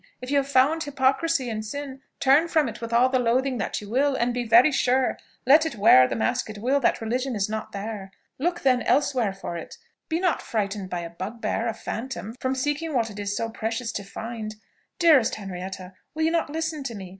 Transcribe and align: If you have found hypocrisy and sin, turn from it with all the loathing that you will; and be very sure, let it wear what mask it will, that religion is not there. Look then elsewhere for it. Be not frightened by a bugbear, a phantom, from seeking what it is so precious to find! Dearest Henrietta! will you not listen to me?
If 0.19 0.31
you 0.31 0.37
have 0.37 0.47
found 0.47 0.81
hypocrisy 0.81 1.47
and 1.47 1.63
sin, 1.63 2.01
turn 2.19 2.47
from 2.47 2.67
it 2.67 2.81
with 2.81 2.91
all 2.91 3.07
the 3.07 3.19
loathing 3.19 3.59
that 3.59 3.79
you 3.81 3.87
will; 3.87 4.15
and 4.15 4.33
be 4.33 4.43
very 4.43 4.71
sure, 4.71 5.15
let 5.45 5.63
it 5.63 5.75
wear 5.75 6.07
what 6.07 6.17
mask 6.17 6.49
it 6.49 6.57
will, 6.57 6.79
that 6.79 7.01
religion 7.01 7.35
is 7.35 7.47
not 7.47 7.71
there. 7.71 8.11
Look 8.39 8.61
then 8.61 8.81
elsewhere 8.81 9.31
for 9.31 9.57
it. 9.57 9.77
Be 10.09 10.19
not 10.19 10.41
frightened 10.41 10.89
by 10.89 11.01
a 11.01 11.11
bugbear, 11.11 11.67
a 11.67 11.75
phantom, 11.75 12.33
from 12.39 12.55
seeking 12.55 12.95
what 12.95 13.11
it 13.11 13.19
is 13.19 13.37
so 13.37 13.49
precious 13.51 13.91
to 13.91 14.03
find! 14.03 14.55
Dearest 14.97 15.35
Henrietta! 15.35 15.93
will 16.15 16.23
you 16.23 16.31
not 16.31 16.49
listen 16.49 16.81
to 16.85 16.95
me? 16.95 17.09